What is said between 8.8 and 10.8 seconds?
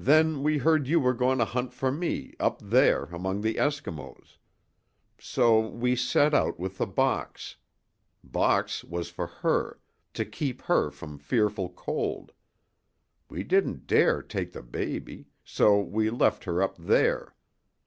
was for her to keep